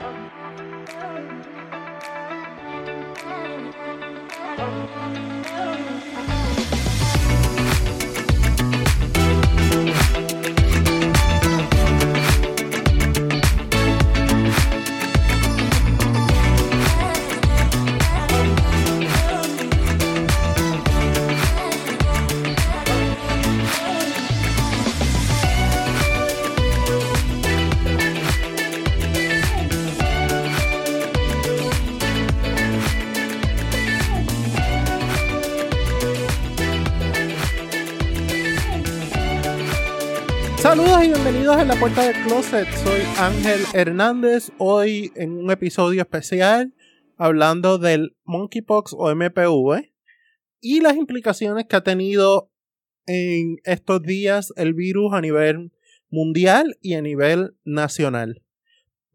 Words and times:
Saludos 0.00 0.16
y 6.56 6.59
bienvenidos 41.30 41.58
a 41.58 41.64
la 41.64 41.76
puerta 41.76 42.02
del 42.02 42.24
closet. 42.24 42.66
Soy 42.82 43.02
Ángel 43.16 43.60
Hernández. 43.72 44.50
Hoy 44.58 45.12
en 45.14 45.38
un 45.38 45.52
episodio 45.52 46.02
especial 46.02 46.74
hablando 47.16 47.78
del 47.78 48.16
monkeypox 48.24 48.94
o 48.98 49.14
MPV 49.14 49.92
y 50.60 50.80
las 50.80 50.96
implicaciones 50.96 51.66
que 51.66 51.76
ha 51.76 51.84
tenido 51.84 52.50
en 53.06 53.58
estos 53.62 54.02
días 54.02 54.52
el 54.56 54.74
virus 54.74 55.12
a 55.12 55.20
nivel 55.20 55.70
mundial 56.10 56.76
y 56.80 56.94
a 56.94 57.00
nivel 57.00 57.54
nacional. 57.62 58.42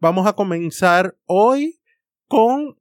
Vamos 0.00 0.26
a 0.26 0.32
comenzar 0.32 1.18
hoy 1.26 1.82
con 2.28 2.78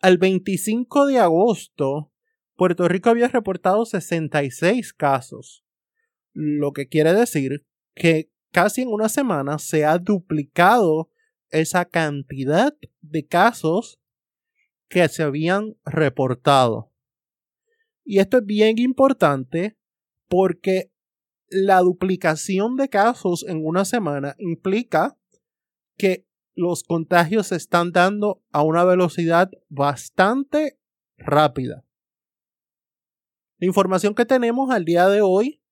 al 0.00 0.18
25 0.18 1.06
de 1.06 1.20
agosto, 1.20 2.12
Puerto 2.56 2.88
Rico 2.88 3.10
había 3.10 3.28
reportado 3.28 3.86
66 3.86 4.92
casos, 4.94 5.64
lo 6.32 6.72
que 6.72 6.88
quiere 6.88 7.12
decir 7.12 7.64
que 7.94 8.32
casi 8.50 8.82
en 8.82 8.88
una 8.88 9.08
semana 9.08 9.60
se 9.60 9.84
ha 9.84 9.96
duplicado 9.98 11.08
esa 11.50 11.84
cantidad 11.84 12.76
de 13.00 13.26
casos 13.28 14.00
que 14.88 15.06
se 15.06 15.22
habían 15.22 15.76
reportado. 15.84 16.92
Y 18.02 18.18
esto 18.18 18.38
es 18.38 18.44
bien 18.44 18.76
importante 18.80 19.76
porque 20.26 20.90
la 21.48 21.80
duplicación 21.80 22.76
de 22.76 22.88
casos 22.88 23.44
en 23.48 23.64
una 23.64 23.84
semana 23.84 24.34
implica 24.38 25.16
que 25.96 26.26
los 26.54 26.82
contagios 26.82 27.48
se 27.48 27.56
están 27.56 27.92
dando 27.92 28.42
a 28.50 28.62
una 28.62 28.84
velocidad 28.84 29.50
bastante 29.68 30.78
rápida. 31.18 31.84
La 33.58 33.66
información 33.66 34.14
que 34.14 34.24
tenemos 34.24 34.70
al 34.70 34.84
día 34.84 35.08
de 35.08 35.20
hoy 35.22 35.62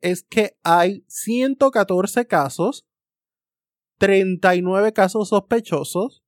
es 0.00 0.22
que 0.22 0.58
hay 0.62 1.04
114 1.08 2.26
casos, 2.26 2.86
39 3.98 4.92
casos 4.92 5.30
sospechosos 5.30 6.22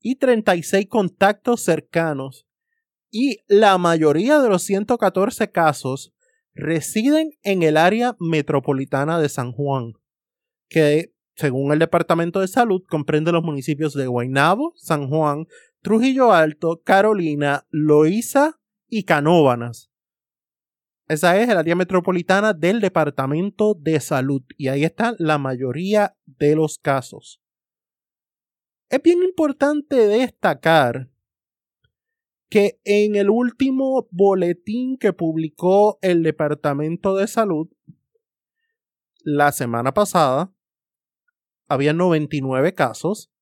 y 0.00 0.16
36 0.16 0.86
contactos 0.88 1.62
cercanos. 1.62 2.46
Y 3.10 3.38
la 3.46 3.78
mayoría 3.78 4.40
de 4.40 4.48
los 4.48 4.62
114 4.64 5.50
casos 5.50 6.12
residen 6.56 7.32
en 7.42 7.62
el 7.62 7.76
área 7.76 8.16
metropolitana 8.18 9.20
de 9.20 9.28
San 9.28 9.52
Juan, 9.52 9.92
que 10.68 11.12
según 11.36 11.72
el 11.72 11.78
Departamento 11.78 12.40
de 12.40 12.48
Salud 12.48 12.82
comprende 12.88 13.30
los 13.30 13.44
municipios 13.44 13.92
de 13.94 14.06
Guaynabo, 14.06 14.72
San 14.76 15.08
Juan, 15.08 15.46
Trujillo 15.82 16.32
Alto, 16.32 16.80
Carolina, 16.82 17.66
Loíza 17.70 18.58
y 18.88 19.04
Canóvanas. 19.04 19.90
Esa 21.08 21.38
es 21.38 21.48
el 21.48 21.58
área 21.58 21.76
metropolitana 21.76 22.52
del 22.52 22.80
Departamento 22.80 23.74
de 23.78 24.00
Salud 24.00 24.42
y 24.56 24.68
ahí 24.68 24.82
está 24.82 25.14
la 25.18 25.38
mayoría 25.38 26.16
de 26.24 26.56
los 26.56 26.78
casos. 26.78 27.40
Es 28.88 29.02
bien 29.02 29.22
importante 29.22 29.94
destacar 30.08 31.10
que 32.48 32.80
en 32.84 33.16
el 33.16 33.30
último 33.30 34.08
boletín 34.10 34.96
que 34.98 35.12
publicó 35.12 35.98
el 36.02 36.22
Departamento 36.22 37.16
de 37.16 37.26
Salud 37.26 37.68
la 39.20 39.50
semana 39.50 39.92
pasada, 39.92 40.52
había 41.68 41.92
99 41.92 42.74
casos 42.74 43.32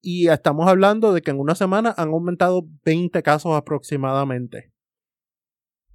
y 0.00 0.28
estamos 0.28 0.66
hablando 0.66 1.12
de 1.12 1.22
que 1.22 1.30
en 1.30 1.38
una 1.38 1.54
semana 1.54 1.94
han 1.96 2.08
aumentado 2.08 2.66
20 2.84 3.22
casos 3.22 3.54
aproximadamente. 3.54 4.72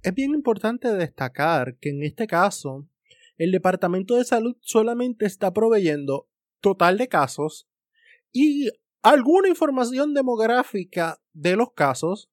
Es 0.02 0.14
bien 0.14 0.32
importante 0.32 0.94
destacar 0.94 1.76
que 1.78 1.90
en 1.90 2.02
este 2.02 2.26
caso 2.26 2.88
el 3.36 3.52
Departamento 3.52 4.16
de 4.16 4.24
Salud 4.24 4.56
solamente 4.60 5.26
está 5.26 5.52
proveyendo 5.52 6.28
total 6.60 6.96
de 6.96 7.08
casos 7.08 7.68
y 8.32 8.70
alguna 9.02 9.48
información 9.48 10.14
demográfica 10.14 11.20
de 11.32 11.56
los 11.56 11.72
casos 11.72 12.30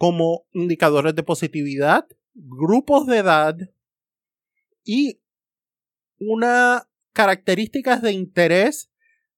como 0.00 0.46
indicadores 0.52 1.14
de 1.14 1.22
positividad, 1.22 2.08
grupos 2.32 3.06
de 3.06 3.18
edad 3.18 3.54
y 4.82 5.20
una 6.18 6.88
características 7.12 8.00
de 8.00 8.12
interés 8.12 8.90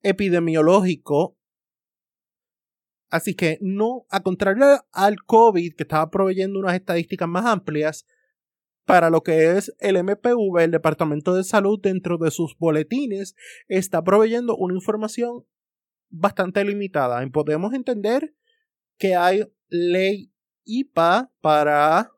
epidemiológico. 0.03 1.37
Así 3.11 3.35
que 3.35 3.59
no, 3.61 4.07
a 4.09 4.23
contrario 4.23 4.87
al 4.93 5.17
COVID, 5.25 5.75
que 5.75 5.83
estaba 5.83 6.09
proveyendo 6.11 6.61
unas 6.61 6.77
estadísticas 6.77 7.29
más 7.29 7.45
amplias, 7.45 8.07
para 8.85 9.11
lo 9.11 9.25
que 9.25 9.57
es 9.57 9.75
el 9.81 9.97
MPV, 9.97 10.61
el 10.61 10.71
Departamento 10.71 11.35
de 11.35 11.43
Salud, 11.43 11.81
dentro 11.83 12.19
de 12.19 12.31
sus 12.31 12.57
boletines, 12.57 13.35
está 13.67 14.05
proveyendo 14.05 14.57
una 14.57 14.75
información 14.75 15.45
bastante 16.09 16.65
limitada. 16.65 17.29
Podemos 17.31 17.75
entender 17.75 18.33
que 18.97 19.17
hay 19.17 19.53
ley 19.69 20.32
IPA 20.65 21.31
para 21.41 22.11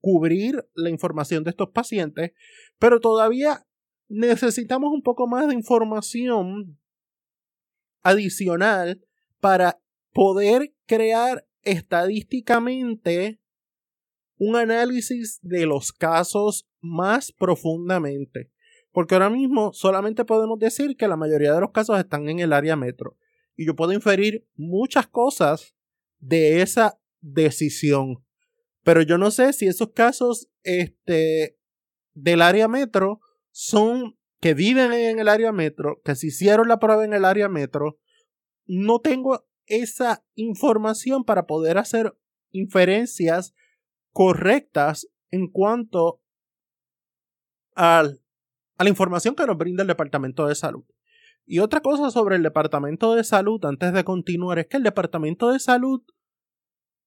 cubrir 0.00 0.64
la 0.74 0.90
información 0.90 1.42
de 1.44 1.50
estos 1.50 1.70
pacientes, 1.70 2.32
pero 2.78 3.00
todavía 3.00 3.66
necesitamos 4.08 4.92
un 4.92 5.02
poco 5.02 5.26
más 5.26 5.48
de 5.48 5.54
información 5.54 6.78
adicional 8.02 9.04
para 9.40 9.80
poder 10.12 10.72
crear 10.86 11.46
estadísticamente 11.62 13.40
un 14.38 14.56
análisis 14.56 15.40
de 15.42 15.66
los 15.66 15.92
casos 15.92 16.68
más 16.80 17.32
profundamente. 17.32 18.50
Porque 18.92 19.14
ahora 19.14 19.30
mismo 19.30 19.72
solamente 19.72 20.24
podemos 20.24 20.58
decir 20.58 20.96
que 20.96 21.08
la 21.08 21.16
mayoría 21.16 21.52
de 21.52 21.60
los 21.60 21.72
casos 21.72 21.98
están 21.98 22.28
en 22.28 22.38
el 22.38 22.52
área 22.52 22.76
metro. 22.76 23.18
Y 23.56 23.66
yo 23.66 23.74
puedo 23.74 23.92
inferir 23.92 24.46
muchas 24.54 25.06
cosas 25.06 25.74
de 26.18 26.62
esa 26.62 26.98
decisión. 27.20 28.24
Pero 28.82 29.02
yo 29.02 29.18
no 29.18 29.30
sé 29.30 29.52
si 29.52 29.66
esos 29.66 29.92
casos 29.92 30.48
este, 30.62 31.58
del 32.14 32.42
área 32.42 32.68
metro 32.68 33.20
son 33.50 34.16
que 34.40 34.54
viven 34.54 34.92
en 34.92 35.18
el 35.18 35.28
área 35.28 35.50
metro, 35.50 36.00
que 36.04 36.14
se 36.14 36.28
hicieron 36.28 36.68
la 36.68 36.78
prueba 36.78 37.04
en 37.04 37.14
el 37.14 37.24
área 37.24 37.48
metro. 37.48 37.98
No 38.66 39.00
tengo 39.00 39.46
esa 39.66 40.24
información 40.34 41.24
para 41.24 41.46
poder 41.46 41.78
hacer 41.78 42.16
inferencias 42.52 43.54
correctas 44.12 45.08
en 45.30 45.50
cuanto 45.50 46.22
al, 47.74 48.20
a 48.78 48.84
la 48.84 48.90
información 48.90 49.34
que 49.34 49.46
nos 49.46 49.58
brinda 49.58 49.82
el 49.82 49.88
Departamento 49.88 50.46
de 50.46 50.54
Salud. 50.54 50.84
Y 51.44 51.60
otra 51.60 51.80
cosa 51.80 52.10
sobre 52.10 52.36
el 52.36 52.42
Departamento 52.42 53.14
de 53.14 53.24
Salud, 53.24 53.64
antes 53.64 53.92
de 53.92 54.04
continuar, 54.04 54.58
es 54.58 54.66
que 54.66 54.76
el 54.76 54.82
Departamento 54.82 55.52
de 55.52 55.60
Salud 55.60 56.02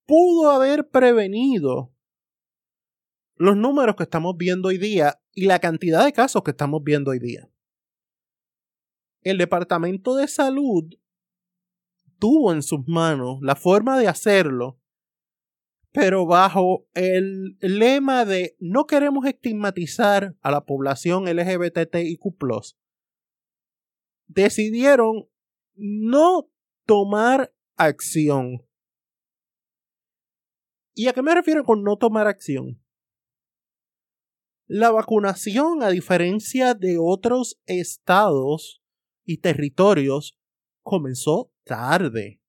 pudo 0.09 0.49
haber 0.49 0.89
prevenido 0.89 1.95
los 3.35 3.55
números 3.55 3.95
que 3.95 4.01
estamos 4.01 4.35
viendo 4.37 4.69
hoy 4.69 4.79
día 4.79 5.21
y 5.33 5.45
la 5.45 5.59
cantidad 5.59 6.03
de 6.03 6.13
casos 6.13 6.41
que 6.41 6.49
estamos 6.49 6.83
viendo 6.83 7.11
hoy 7.11 7.19
día. 7.19 7.47
El 9.21 9.37
Departamento 9.37 10.15
de 10.15 10.27
Salud 10.27 10.85
tuvo 12.17 12.51
en 12.53 12.63
sus 12.63 12.87
manos 12.87 13.37
la 13.43 13.55
forma 13.55 13.99
de 13.99 14.07
hacerlo, 14.07 14.81
pero 15.91 16.25
bajo 16.25 16.87
el 16.95 17.55
lema 17.59 18.25
de 18.25 18.55
no 18.57 18.87
queremos 18.87 19.27
estigmatizar 19.27 20.35
a 20.41 20.49
la 20.49 20.65
población 20.65 21.25
LGBTIQ, 21.25 22.23
decidieron 24.25 25.29
no 25.75 26.49
tomar 26.87 27.53
acción. 27.75 28.68
¿Y 30.93 31.07
a 31.07 31.13
qué 31.13 31.21
me 31.21 31.33
refiero 31.33 31.63
con 31.63 31.83
no 31.83 31.97
tomar 31.97 32.27
acción? 32.27 32.81
La 34.67 34.91
vacunación, 34.91 35.81
a 35.81 35.89
diferencia 35.89 36.75
de 36.75 36.97
otros 36.99 37.59
estados 37.65 38.83
y 39.25 39.37
territorios, 39.37 40.37
comenzó 40.83 41.51
tarde. 41.63 42.39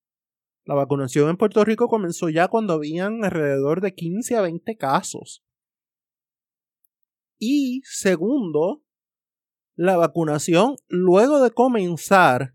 La 0.64 0.74
vacunación 0.74 1.30
en 1.30 1.36
Puerto 1.36 1.64
Rico 1.64 1.88
comenzó 1.88 2.28
ya 2.28 2.48
cuando 2.48 2.74
habían 2.74 3.24
alrededor 3.24 3.80
de 3.80 3.94
15 3.94 4.36
a 4.36 4.42
20 4.42 4.76
casos. 4.76 5.42
Y 7.38 7.80
segundo, 7.84 8.84
la 9.74 9.96
vacunación, 9.96 10.76
luego 10.88 11.42
de 11.42 11.50
comenzar, 11.52 12.54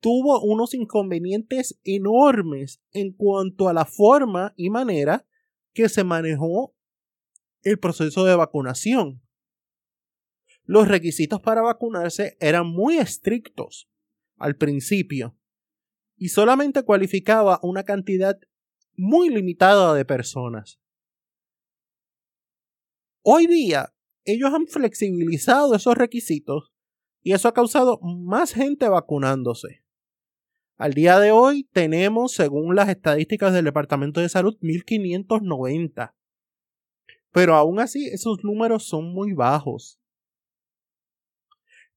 tuvo 0.00 0.40
unos 0.42 0.74
inconvenientes 0.74 1.78
enormes 1.84 2.80
en 2.92 3.12
cuanto 3.12 3.68
a 3.68 3.72
la 3.72 3.84
forma 3.84 4.54
y 4.56 4.70
manera 4.70 5.26
que 5.72 5.88
se 5.88 6.04
manejó 6.04 6.74
el 7.62 7.78
proceso 7.78 8.24
de 8.24 8.36
vacunación. 8.36 9.22
Los 10.64 10.88
requisitos 10.88 11.40
para 11.40 11.62
vacunarse 11.62 12.36
eran 12.40 12.66
muy 12.66 12.98
estrictos 12.98 13.88
al 14.36 14.56
principio 14.56 15.36
y 16.16 16.28
solamente 16.28 16.82
cualificaba 16.82 17.58
una 17.62 17.84
cantidad 17.84 18.38
muy 18.96 19.30
limitada 19.30 19.94
de 19.94 20.04
personas. 20.04 20.80
Hoy 23.22 23.46
día 23.46 23.94
ellos 24.24 24.52
han 24.52 24.66
flexibilizado 24.66 25.74
esos 25.74 25.94
requisitos 25.94 26.72
y 27.22 27.32
eso 27.32 27.48
ha 27.48 27.54
causado 27.54 27.98
más 28.00 28.52
gente 28.52 28.88
vacunándose. 28.88 29.82
Al 30.78 30.94
día 30.94 31.18
de 31.18 31.32
hoy 31.32 31.64
tenemos, 31.72 32.30
según 32.32 32.76
las 32.76 32.88
estadísticas 32.88 33.52
del 33.52 33.64
Departamento 33.64 34.20
de 34.20 34.28
Salud, 34.28 34.56
1590. 34.60 36.14
Pero 37.32 37.56
aún 37.56 37.80
así, 37.80 38.06
esos 38.06 38.44
números 38.44 38.86
son 38.86 39.12
muy 39.12 39.32
bajos. 39.32 39.98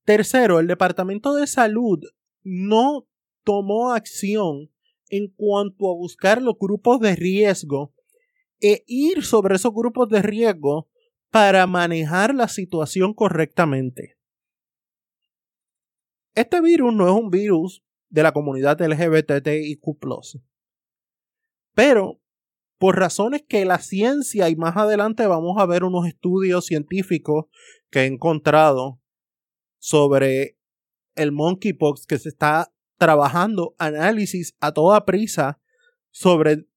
Tercero, 0.04 0.60
el 0.60 0.66
Departamento 0.66 1.36
de 1.36 1.45
Salud 1.45 2.00
no 2.42 3.07
tomó 3.44 3.92
acción 3.94 4.72
en 5.10 5.28
cuanto 5.28 5.88
a 5.88 5.94
buscar 5.94 6.42
los 6.42 6.56
grupos 6.60 7.00
de 7.01 7.16
riesgo 7.16 7.94
e 8.60 8.83
ir 8.88 9.24
sobre 9.24 9.57
esos 9.57 9.74
grupos 9.75 10.10
de 10.10 10.24
riesgo 10.24 10.89
para 11.30 11.68
manejar 11.68 12.33
la 12.33 12.48
situación 12.48 13.13
correctamente. 13.13 14.18
Este 16.33 16.60
virus 16.62 16.95
no 16.95 17.07
es 17.07 17.13
un 17.13 17.30
virus 17.30 17.83
de 18.11 18.23
la 18.23 18.33
comunidad 18.33 18.79
LGBTIQ. 18.79 19.81
Pero, 21.73 22.21
por 22.77 22.99
razones 22.99 23.43
que 23.47 23.65
la 23.65 23.79
ciencia, 23.79 24.49
y 24.49 24.55
más 24.55 24.77
adelante 24.77 25.25
vamos 25.25 25.57
a 25.57 25.65
ver 25.65 25.83
unos 25.83 26.05
estudios 26.05 26.65
científicos 26.65 27.45
que 27.89 28.01
he 28.01 28.05
encontrado 28.05 29.01
sobre 29.79 30.57
el 31.15 31.31
monkeypox 31.31 32.05
que 32.05 32.19
se 32.19 32.29
está 32.29 32.73
trabajando 32.97 33.75
análisis 33.79 34.55
a 34.59 34.73
toda 34.73 35.05
prisa 35.05 35.59
sobre 36.11 36.67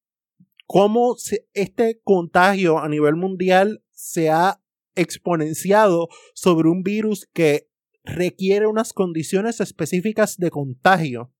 cómo 0.66 1.16
este 1.52 2.00
contagio 2.02 2.78
a 2.78 2.88
nivel 2.88 3.16
mundial 3.16 3.84
se 3.90 4.30
ha 4.30 4.60
exponenciado 4.94 6.08
sobre 6.34 6.68
un 6.68 6.82
virus 6.82 7.28
que 7.32 7.68
requiere 8.04 8.66
unas 8.66 8.92
condiciones 8.92 9.60
específicas 9.60 10.36
de 10.36 10.50
contagio. 10.50 11.32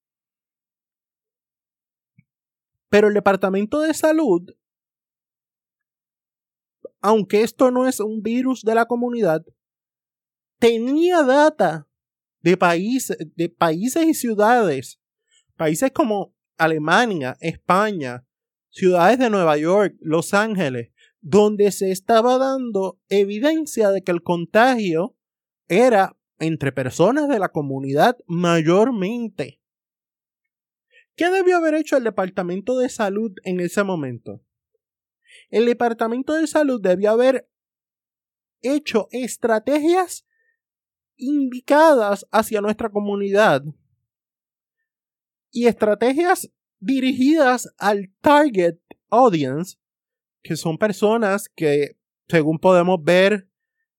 Pero 2.89 3.09
el 3.09 3.15
Departamento 3.15 3.81
de 3.81 3.93
Salud, 3.93 4.51
aunque 7.01 7.43
esto 7.43 7.71
no 7.71 7.87
es 7.87 8.01
un 8.01 8.23
virus 8.23 8.63
de 8.63 8.75
la 8.75 8.87
comunidad, 8.87 9.45
tenía 10.59 11.23
data 11.23 11.87
de 12.41 12.57
países, 12.57 13.19
de 13.37 13.49
países 13.51 14.07
y 14.07 14.15
ciudades, 14.15 15.01
países 15.57 15.91
como 15.93 16.35
Alemania, 16.57 17.37
España, 17.41 18.27
ciudades 18.71 19.19
de 19.19 19.29
Nueva 19.29 19.59
York, 19.59 19.97
Los 20.01 20.33
Ángeles, 20.33 20.93
donde 21.21 21.73
se 21.73 21.91
estaba 21.91 22.39
dando 22.39 23.01
evidencia 23.09 23.91
de 23.91 24.03
que 24.03 24.13
el 24.13 24.23
contagio 24.23 25.17
era 25.69 26.17
entre 26.39 26.73
personas 26.73 27.29
de 27.29 27.39
la 27.39 27.49
comunidad 27.49 28.17
mayormente. 28.27 29.61
¿Qué 31.17 31.31
debió 31.31 31.57
haber 31.57 31.75
hecho 31.75 31.97
el 31.97 32.05
Departamento 32.05 32.79
de 32.79 32.89
Salud 32.89 33.33
en 33.45 33.61
ese 33.61 33.85
momento? 33.85 34.43
El 35.49 35.67
Departamento 35.67 36.33
de 36.33 36.47
Salud 36.47 36.81
debió 36.81 37.13
haber 37.13 37.49
hecho 38.63 39.09
estrategias 39.11 40.27
indicadas 41.17 42.27
hacia 42.33 42.61
nuestra 42.61 42.89
comunidad 42.89 43.63
y 45.51 45.67
estrategias 45.67 46.51
dirigidas 46.81 47.73
al 47.79 48.13
target 48.21 48.79
audience, 49.09 49.77
que 50.43 50.57
son 50.57 50.77
personas 50.77 51.49
que, 51.49 51.97
según 52.29 52.59
podemos 52.59 53.03
ver, 53.03 53.49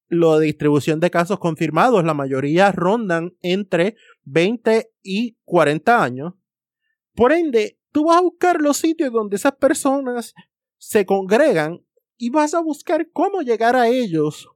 la 0.08 0.40
distribución 0.40 1.00
de 1.00 1.12
casos 1.12 1.40
confirmados, 1.40 2.04
la 2.04 2.14
mayoría 2.14 2.72
rondan 2.72 3.36
entre 3.42 3.96
20 4.24 4.92
y 5.02 5.38
40 5.46 6.04
años. 6.04 6.34
Por 7.14 7.32
ende, 7.32 7.80
tú 7.92 8.06
vas 8.06 8.18
a 8.18 8.22
buscar 8.22 8.62
los 8.62 8.78
sitios 8.78 9.12
donde 9.12 9.38
esas 9.38 9.56
personas 9.56 10.34
se 10.78 11.06
congregan 11.06 11.86
y 12.18 12.30
vas 12.30 12.54
a 12.54 12.62
buscar 12.62 13.10
cómo 13.12 13.42
llegar 13.42 13.76
a 13.76 13.88
ellos 13.88 14.50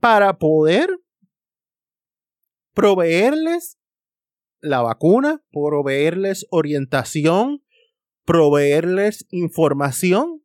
para 0.00 0.38
poder 0.38 0.90
proveerles 2.74 3.78
la 4.60 4.80
vacuna, 4.80 5.42
proveerles 5.52 6.46
orientación, 6.50 7.64
proveerles 8.24 9.26
información 9.30 10.42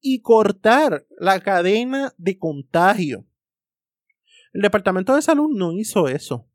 y 0.00 0.20
cortar 0.20 1.06
la 1.18 1.40
cadena 1.40 2.12
de 2.18 2.38
contagio. 2.38 3.26
El 4.52 4.62
Departamento 4.62 5.14
de 5.14 5.22
Salud 5.22 5.50
no 5.50 5.72
hizo 5.72 6.08
eso. 6.08 6.46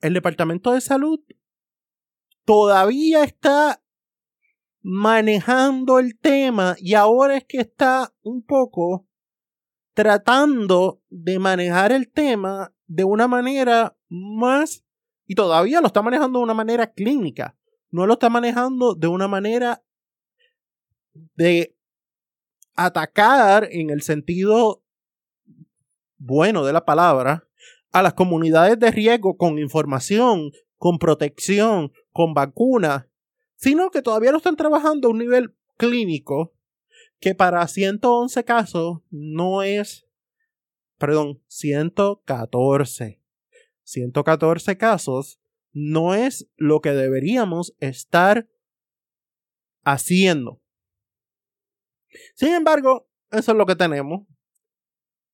El 0.00 0.14
Departamento 0.14 0.72
de 0.72 0.80
Salud 0.80 1.20
todavía 2.44 3.22
está 3.22 3.82
manejando 4.82 5.98
el 5.98 6.18
tema 6.18 6.74
y 6.78 6.94
ahora 6.94 7.36
es 7.36 7.44
que 7.44 7.58
está 7.58 8.14
un 8.22 8.42
poco 8.42 9.06
tratando 9.92 11.02
de 11.10 11.38
manejar 11.38 11.92
el 11.92 12.10
tema 12.10 12.72
de 12.86 13.04
una 13.04 13.28
manera 13.28 13.96
más 14.08 14.82
y 15.26 15.34
todavía 15.34 15.80
lo 15.80 15.88
está 15.88 16.00
manejando 16.00 16.38
de 16.38 16.44
una 16.44 16.54
manera 16.54 16.92
clínica, 16.92 17.56
no 17.90 18.06
lo 18.06 18.14
está 18.14 18.30
manejando 18.30 18.94
de 18.94 19.06
una 19.06 19.28
manera 19.28 19.84
de 21.34 21.76
atacar 22.74 23.68
en 23.70 23.90
el 23.90 24.00
sentido 24.00 24.79
bueno 26.20 26.64
de 26.64 26.72
la 26.72 26.84
palabra 26.84 27.48
a 27.90 28.02
las 28.02 28.14
comunidades 28.14 28.78
de 28.78 28.92
riesgo 28.92 29.36
con 29.36 29.58
información, 29.58 30.52
con 30.76 30.98
protección, 30.98 31.92
con 32.12 32.34
vacunas, 32.34 33.06
sino 33.56 33.90
que 33.90 34.02
todavía 34.02 34.30
lo 34.30 34.36
están 34.38 34.56
trabajando 34.56 35.08
a 35.08 35.10
un 35.10 35.18
nivel 35.18 35.56
clínico 35.76 36.54
que 37.18 37.34
para 37.34 37.66
111 37.66 38.44
casos 38.44 38.98
no 39.10 39.62
es, 39.62 40.06
perdón, 40.98 41.42
114. 41.48 43.20
114 43.82 44.78
casos 44.78 45.40
no 45.72 46.14
es 46.14 46.48
lo 46.56 46.80
que 46.80 46.92
deberíamos 46.92 47.74
estar 47.80 48.48
haciendo. 49.84 50.60
Sin 52.34 52.54
embargo, 52.54 53.08
eso 53.30 53.52
es 53.52 53.58
lo 53.58 53.66
que 53.66 53.76
tenemos. 53.76 54.26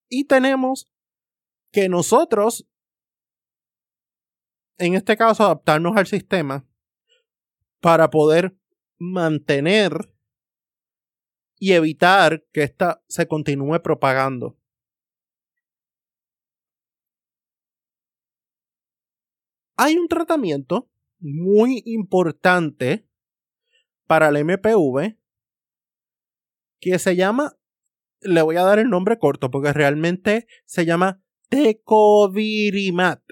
Y 0.09 0.25
tenemos 0.25 0.91
que 1.73 1.89
nosotros, 1.89 2.69
en 4.79 4.95
este 4.95 5.17
caso, 5.17 5.45
adaptarnos 5.45 5.97
al 5.97 6.07
sistema 6.07 6.67
para 7.81 8.11
poder 8.11 8.57
mantener 8.99 9.93
y 11.59 11.73
evitar 11.73 12.45
que 12.53 12.63
ésta 12.63 13.03
se 13.09 13.27
continúe 13.27 13.81
propagando. 13.83 14.59
Hay 19.77 19.97
un 19.99 20.09
tratamiento 20.09 20.91
muy 21.19 21.83
importante 21.85 23.07
para 24.07 24.29
el 24.29 24.45
MPV 24.45 25.19
que 26.81 26.99
se 26.99 27.17
llama, 27.17 27.59
le 28.21 28.43
voy 28.43 28.57
a 28.57 28.63
dar 28.63 28.79
el 28.79 28.89
nombre 28.89 29.19
corto 29.19 29.51
porque 29.51 29.73
realmente 29.73 30.47
se 30.65 30.85
llama 30.85 31.23
Tecovirimat. 31.49 33.23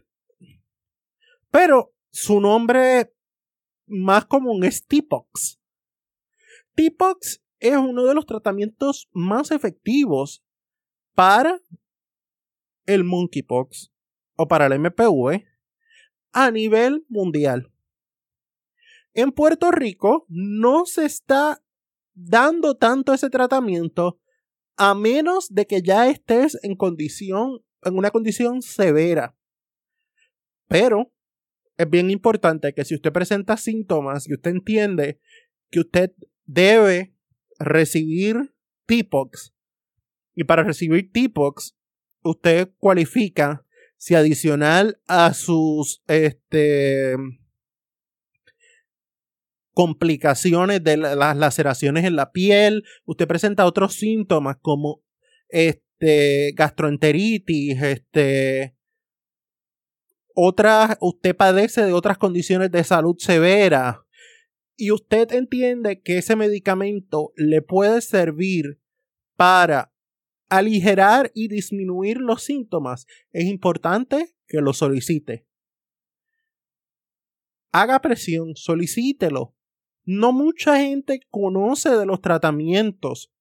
Pero 1.50 1.94
su 2.10 2.40
nombre 2.40 3.14
más 3.86 4.24
común 4.26 4.64
es 4.64 4.86
Tipox. 4.86 5.60
Tipox 6.74 7.42
es 7.60 7.76
uno 7.76 8.04
de 8.04 8.14
los 8.14 8.26
tratamientos 8.26 9.08
más 9.12 9.50
efectivos 9.50 10.44
para 11.14 11.60
el 12.86 13.04
monkeypox 13.04 13.92
o 14.36 14.48
para 14.48 14.66
el 14.66 14.80
MPV 14.80 15.44
a 16.32 16.50
nivel 16.50 17.06
mundial. 17.08 17.72
En 19.12 19.30
Puerto 19.30 19.70
Rico 19.70 20.26
no 20.28 20.86
se 20.86 21.04
está 21.04 21.62
dando 22.14 22.76
tanto 22.76 23.12
ese 23.14 23.30
tratamiento 23.30 24.20
a 24.76 24.94
menos 24.94 25.48
de 25.50 25.66
que 25.66 25.82
ya 25.82 26.08
estés 26.08 26.58
en 26.62 26.76
condición, 26.76 27.60
en 27.82 27.96
una 27.96 28.10
condición 28.10 28.62
severa. 28.62 29.36
Pero 30.68 31.12
es 31.76 31.88
bien 31.90 32.10
importante 32.10 32.72
que 32.72 32.84
si 32.84 32.94
usted 32.94 33.12
presenta 33.12 33.56
síntomas 33.56 34.28
y 34.28 34.34
usted 34.34 34.52
entiende 34.52 35.20
que 35.70 35.80
usted 35.80 36.12
debe 36.44 37.14
recibir 37.58 38.54
TPOX 38.86 39.54
y 40.34 40.44
para 40.44 40.62
recibir 40.62 41.10
TPOX 41.12 41.76
usted 42.22 42.70
cualifica 42.78 43.64
si 43.96 44.14
adicional 44.14 45.00
a 45.06 45.32
sus 45.34 46.02
este 46.06 47.16
complicaciones 49.74 50.82
de 50.82 50.96
las 50.96 51.36
laceraciones 51.36 52.04
en 52.04 52.16
la 52.16 52.32
piel, 52.32 52.84
usted 53.04 53.26
presenta 53.26 53.66
otros 53.66 53.94
síntomas 53.94 54.56
como 54.62 55.02
este, 55.48 56.52
gastroenteritis, 56.54 57.82
este, 57.82 58.76
otras, 60.34 60.96
usted 61.00 61.36
padece 61.36 61.82
de 61.82 61.92
otras 61.92 62.18
condiciones 62.18 62.70
de 62.70 62.84
salud 62.84 63.16
severa 63.18 64.04
y 64.76 64.90
usted 64.90 65.32
entiende 65.32 66.00
que 66.00 66.18
ese 66.18 66.36
medicamento 66.36 67.32
le 67.36 67.62
puede 67.62 68.00
servir 68.00 68.80
para 69.36 69.92
aligerar 70.48 71.30
y 71.34 71.48
disminuir 71.48 72.18
los 72.18 72.42
síntomas, 72.42 73.06
es 73.32 73.44
importante 73.44 74.34
que 74.46 74.60
lo 74.60 74.72
solicite. 74.72 75.46
Haga 77.72 78.00
presión, 78.00 78.54
solicítelo. 78.54 79.53
No 80.04 80.32
mucha 80.32 80.78
gente 80.78 81.20
conoce 81.30 81.90
de 81.90 82.06
los 82.06 82.20
tratamientos 82.20 83.32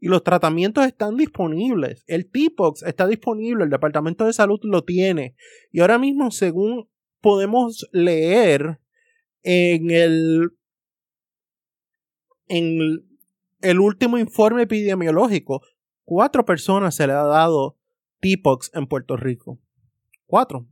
y 0.00 0.08
los 0.08 0.22
tratamientos 0.22 0.86
están 0.86 1.16
disponibles. 1.16 2.04
El 2.06 2.30
TPOX 2.30 2.82
está 2.84 3.06
disponible, 3.06 3.64
el 3.64 3.70
Departamento 3.70 4.24
de 4.24 4.32
Salud 4.32 4.60
lo 4.62 4.84
tiene. 4.84 5.34
Y 5.72 5.80
ahora 5.80 5.98
mismo, 5.98 6.30
según 6.30 6.88
podemos 7.20 7.88
leer 7.92 8.80
en 9.42 9.90
el, 9.90 10.50
en 12.46 13.04
el 13.60 13.80
último 13.80 14.18
informe 14.18 14.62
epidemiológico, 14.62 15.62
cuatro 16.04 16.44
personas 16.44 16.94
se 16.94 17.06
le 17.06 17.12
ha 17.12 17.24
dado 17.24 17.78
TPOX 18.20 18.70
en 18.74 18.86
Puerto 18.86 19.16
Rico. 19.16 19.60
Cuatro 20.26 20.68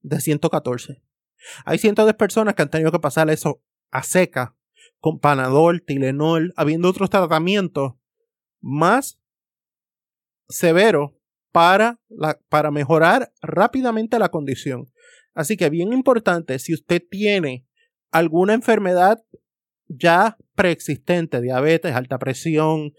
de 0.00 0.20
114. 0.20 1.02
Hay 1.64 1.78
cientos 1.78 2.06
de 2.06 2.14
personas 2.14 2.54
que 2.54 2.62
han 2.62 2.70
tenido 2.70 2.92
que 2.92 2.98
pasar 2.98 3.28
eso 3.30 3.62
a 3.90 4.02
seca, 4.02 4.55
con 5.06 5.20
Panadol, 5.20 5.84
Tilenol, 5.84 6.52
habiendo 6.56 6.88
otros 6.88 7.10
tratamientos 7.10 7.92
más 8.60 9.20
severos 10.48 11.12
para, 11.52 12.00
para 12.48 12.72
mejorar 12.72 13.32
rápidamente 13.40 14.18
la 14.18 14.30
condición. 14.30 14.90
Así 15.32 15.56
que 15.56 15.70
bien 15.70 15.92
importante, 15.92 16.58
si 16.58 16.74
usted 16.74 17.00
tiene 17.08 17.68
alguna 18.10 18.54
enfermedad 18.54 19.22
ya 19.86 20.36
preexistente, 20.56 21.40
diabetes, 21.40 21.94
alta 21.94 22.18
presión, 22.18 22.92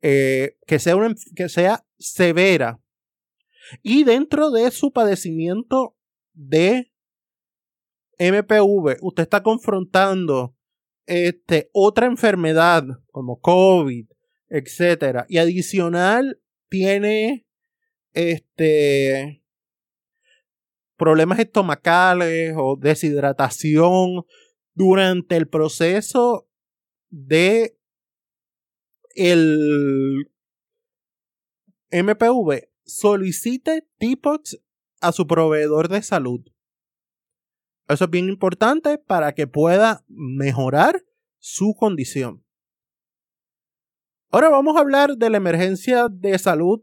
eh, 0.00 0.56
que, 0.66 0.80
sea 0.80 0.96
una, 0.96 1.14
que 1.36 1.48
sea 1.48 1.86
severa, 1.96 2.80
y 3.84 4.02
dentro 4.02 4.50
de 4.50 4.68
su 4.72 4.92
padecimiento 4.92 5.96
de 6.32 6.92
MPV, 8.18 8.96
usted 9.00 9.22
está 9.22 9.44
confrontando 9.44 10.56
este, 11.06 11.70
otra 11.72 12.06
enfermedad 12.06 12.84
como 13.10 13.40
COVID, 13.40 14.06
etcétera, 14.48 15.26
y 15.28 15.38
adicional 15.38 16.40
tiene 16.68 17.46
este 18.12 19.42
problemas 20.96 21.38
estomacales 21.38 22.54
o 22.56 22.76
deshidratación 22.76 24.24
durante 24.74 25.36
el 25.36 25.48
proceso 25.48 26.48
de 27.10 27.76
el 29.14 30.30
MPV, 31.90 32.68
solicite 32.84 33.86
TIPOX 33.98 34.58
a 35.00 35.12
su 35.12 35.26
proveedor 35.26 35.88
de 35.88 36.02
salud. 36.02 36.40
Eso 37.88 38.04
es 38.04 38.10
bien 38.10 38.28
importante 38.28 38.98
para 38.98 39.32
que 39.32 39.46
pueda 39.46 40.04
mejorar 40.08 41.04
su 41.38 41.74
condición. 41.78 42.44
Ahora 44.30 44.48
vamos 44.48 44.76
a 44.76 44.80
hablar 44.80 45.16
de 45.16 45.28
la 45.28 45.36
emergencia 45.36 46.08
de 46.08 46.38
salud 46.38 46.82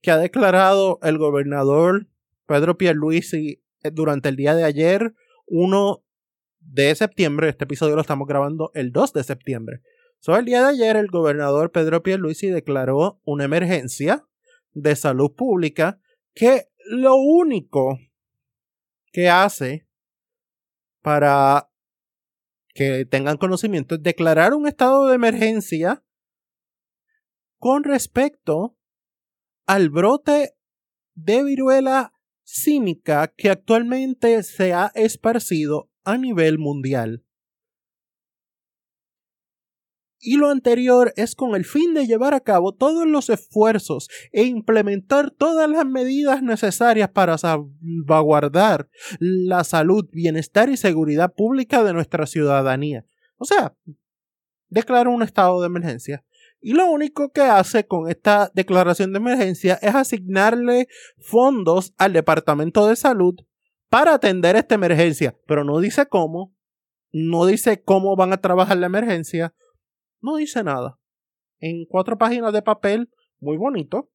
que 0.00 0.10
ha 0.10 0.18
declarado 0.18 1.00
el 1.02 1.18
gobernador 1.18 2.06
Pedro 2.46 2.78
Pierluisi 2.78 3.64
eh, 3.82 3.90
durante 3.90 4.28
el 4.28 4.36
día 4.36 4.54
de 4.54 4.62
ayer, 4.64 5.14
1 5.46 6.04
de 6.60 6.94
septiembre. 6.94 7.48
Este 7.48 7.64
episodio 7.64 7.96
lo 7.96 8.02
estamos 8.02 8.28
grabando 8.28 8.70
el 8.74 8.92
2 8.92 9.12
de 9.12 9.24
septiembre. 9.24 9.80
Sobre 10.20 10.40
el 10.40 10.46
día 10.46 10.62
de 10.62 10.68
ayer, 10.68 10.96
el 10.96 11.08
gobernador 11.08 11.72
Pedro 11.72 12.02
Pierluisi 12.02 12.48
declaró 12.48 13.20
una 13.24 13.44
emergencia 13.44 14.26
de 14.72 14.94
salud 14.94 15.34
pública 15.34 16.00
que 16.34 16.68
lo 16.86 17.16
único 17.16 17.98
que 19.12 19.28
hace 19.28 19.87
para 21.08 21.70
que 22.74 23.06
tengan 23.06 23.38
conocimiento 23.38 23.96
declarar 23.96 24.52
un 24.52 24.68
estado 24.68 25.06
de 25.06 25.14
emergencia 25.14 26.04
con 27.58 27.82
respecto 27.82 28.76
al 29.66 29.88
brote 29.88 30.54
de 31.14 31.44
viruela 31.44 32.12
símica 32.44 33.32
que 33.34 33.48
actualmente 33.48 34.42
se 34.42 34.74
ha 34.74 34.92
esparcido 34.94 35.90
a 36.04 36.18
nivel 36.18 36.58
mundial. 36.58 37.24
Y 40.20 40.36
lo 40.36 40.50
anterior 40.50 41.12
es 41.16 41.34
con 41.34 41.54
el 41.54 41.64
fin 41.64 41.94
de 41.94 42.06
llevar 42.06 42.34
a 42.34 42.40
cabo 42.40 42.74
todos 42.74 43.06
los 43.06 43.30
esfuerzos 43.30 44.08
e 44.32 44.44
implementar 44.44 45.30
todas 45.30 45.68
las 45.70 45.86
medidas 45.86 46.42
necesarias 46.42 47.10
para 47.10 47.38
salvaguardar 47.38 48.88
la 49.20 49.64
salud, 49.64 50.08
bienestar 50.12 50.68
y 50.70 50.76
seguridad 50.76 51.32
pública 51.34 51.84
de 51.84 51.92
nuestra 51.92 52.26
ciudadanía. 52.26 53.06
O 53.36 53.44
sea, 53.44 53.74
declara 54.68 55.10
un 55.10 55.22
estado 55.22 55.60
de 55.60 55.66
emergencia. 55.66 56.24
Y 56.60 56.72
lo 56.72 56.90
único 56.90 57.30
que 57.30 57.42
hace 57.42 57.86
con 57.86 58.10
esta 58.10 58.50
declaración 58.52 59.12
de 59.12 59.18
emergencia 59.18 59.78
es 59.80 59.94
asignarle 59.94 60.88
fondos 61.18 61.94
al 61.98 62.12
Departamento 62.12 62.88
de 62.88 62.96
Salud 62.96 63.36
para 63.88 64.14
atender 64.14 64.56
esta 64.56 64.74
emergencia, 64.74 65.36
pero 65.46 65.62
no 65.62 65.78
dice 65.78 66.06
cómo, 66.06 66.54
no 67.12 67.46
dice 67.46 67.82
cómo 67.82 68.16
van 68.16 68.32
a 68.32 68.40
trabajar 68.40 68.76
la 68.76 68.86
emergencia, 68.86 69.54
no 70.20 70.36
dice 70.36 70.62
nada. 70.62 70.98
En 71.60 71.84
cuatro 71.86 72.18
páginas 72.18 72.52
de 72.52 72.62
papel, 72.62 73.10
muy 73.40 73.56
bonito. 73.56 74.10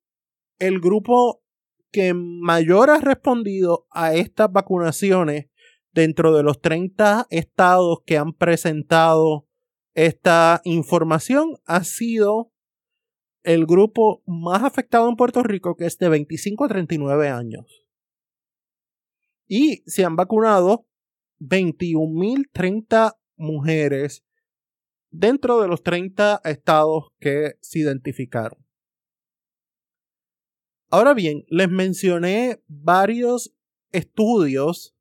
el 0.60 0.80
grupo 0.80 1.44
que 1.92 2.14
mayor 2.14 2.90
ha 2.90 3.00
respondido 3.00 3.86
a 3.92 4.14
estas 4.14 4.50
vacunaciones 4.52 5.48
dentro 5.92 6.34
de 6.36 6.44
los 6.44 6.62
30 6.62 7.28
estados 7.30 8.00
que 8.06 8.18
han 8.18 8.34
presentado 8.34 9.48
esta 9.94 10.62
información 10.64 11.58
ha 11.66 11.84
sido 11.84 12.53
el 13.44 13.66
grupo 13.66 14.24
más 14.26 14.64
afectado 14.64 15.10
en 15.10 15.16
Puerto 15.16 15.44
Rico, 15.44 15.76
que 15.76 15.86
es 15.86 15.98
de 15.98 16.10
25 16.10 16.66
a 16.66 16.68
39 16.70 17.30
años. 17.30 17.86
Y 19.48 19.84
se 19.86 20.06
han 20.06 20.16
vacunado 20.16 20.88
21.030 21.40 23.18
mujeres 23.36 24.24
dentro 25.12 25.62
de 25.62 25.68
los 25.68 25.84
30 25.84 26.42
estados 26.46 27.10
que 27.20 27.58
se 27.62 27.80
identificaron. 27.80 28.66
Ahora 30.90 31.14
bien, 31.14 31.44
les 31.50 31.70
mencioné 31.70 32.64
varios 32.68 33.54
estudios 33.92 34.96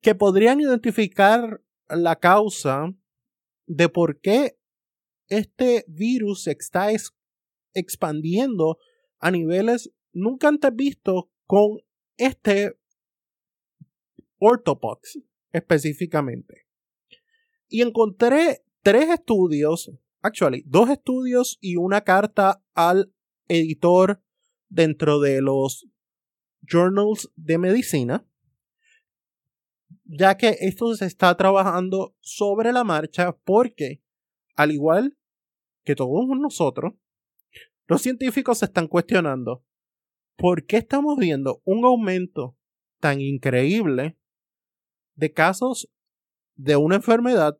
que 0.00 0.14
podrían 0.14 0.60
identificar 0.60 1.62
la 1.88 2.16
causa 2.16 2.92
de 3.66 3.88
por 3.88 4.20
qué 4.20 4.57
este 5.28 5.84
virus 5.88 6.44
se 6.44 6.52
está 6.52 6.88
expandiendo 7.74 8.78
a 9.18 9.30
niveles 9.30 9.92
nunca 10.12 10.48
antes 10.48 10.74
vistos 10.74 11.24
con 11.46 11.78
este 12.16 12.78
orthopox 14.38 15.20
específicamente. 15.52 16.66
Y 17.68 17.82
encontré 17.82 18.64
tres 18.82 19.08
estudios, 19.10 19.90
actually, 20.22 20.62
dos 20.66 20.90
estudios 20.90 21.58
y 21.60 21.76
una 21.76 22.02
carta 22.02 22.62
al 22.74 23.12
editor 23.48 24.22
dentro 24.68 25.20
de 25.20 25.40
los 25.42 25.86
journals 26.62 27.30
de 27.36 27.58
medicina, 27.58 28.26
ya 30.04 30.36
que 30.36 30.56
esto 30.60 30.94
se 30.94 31.06
está 31.06 31.36
trabajando 31.36 32.16
sobre 32.20 32.72
la 32.72 32.84
marcha 32.84 33.36
porque, 33.44 34.02
al 34.54 34.72
igual 34.72 35.17
que 35.88 35.96
todos 35.96 36.28
nosotros, 36.38 36.92
los 37.86 38.02
científicos 38.02 38.58
se 38.58 38.66
están 38.66 38.88
cuestionando 38.88 39.64
por 40.36 40.66
qué 40.66 40.76
estamos 40.76 41.16
viendo 41.16 41.62
un 41.64 41.82
aumento 41.82 42.58
tan 43.00 43.22
increíble 43.22 44.18
de 45.14 45.32
casos 45.32 45.90
de 46.56 46.76
una 46.76 46.96
enfermedad 46.96 47.58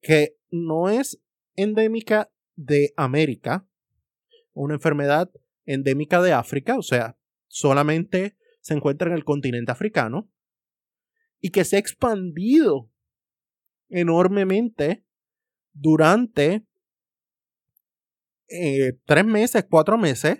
que 0.00 0.36
no 0.50 0.88
es 0.88 1.22
endémica 1.54 2.32
de 2.56 2.92
América, 2.96 3.68
una 4.52 4.74
enfermedad 4.74 5.30
endémica 5.64 6.20
de 6.22 6.32
África, 6.32 6.76
o 6.76 6.82
sea, 6.82 7.16
solamente 7.46 8.36
se 8.62 8.74
encuentra 8.74 9.10
en 9.10 9.14
el 9.14 9.24
continente 9.24 9.70
africano, 9.70 10.28
y 11.40 11.50
que 11.50 11.64
se 11.64 11.76
ha 11.76 11.78
expandido 11.78 12.90
enormemente 13.90 15.06
durante 15.72 16.66
eh, 18.52 18.98
tres 19.04 19.24
meses, 19.24 19.64
cuatro 19.68 19.98
meses, 19.98 20.38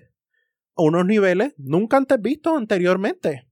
a 0.77 0.83
unos 0.83 1.05
niveles 1.07 1.55
nunca 1.59 1.96
antes 1.96 2.20
vistos 2.20 2.57
anteriormente. 2.57 3.48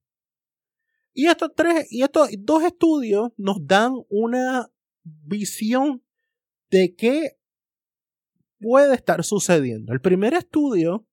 Y 1.12 1.26
estos 1.26 1.50
tres, 1.56 1.86
y 1.90 2.02
estos 2.02 2.28
dos 2.38 2.62
estudios 2.62 3.32
nos 3.36 3.66
dan 3.66 3.92
una 4.08 4.70
visión 5.02 6.02
de 6.70 6.94
qué 6.94 7.32
puede 8.60 8.94
estar 8.94 9.24
sucediendo. 9.24 9.92
El 9.92 10.00
primer 10.00 10.34
estudio 10.34 11.06